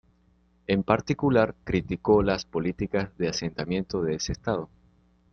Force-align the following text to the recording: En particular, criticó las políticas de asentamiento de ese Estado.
En 0.65 0.81
particular, 0.81 1.53
criticó 1.63 2.23
las 2.23 2.43
políticas 2.45 3.15
de 3.19 3.27
asentamiento 3.27 4.01
de 4.01 4.15
ese 4.15 4.31
Estado. 4.31 4.67